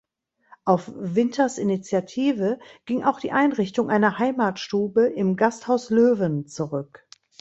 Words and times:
Auf 0.65 0.91
Winters 0.95 1.59
Initiative 1.59 2.57
ging 2.87 3.03
auch 3.03 3.19
die 3.19 3.31
Einrichtung 3.31 3.91
einer 3.91 4.17
„Heimatstube“ 4.17 5.05
im 5.05 5.35
Gasthaus 5.35 5.91
Löwen 5.91 6.47
zurück. 6.47 7.07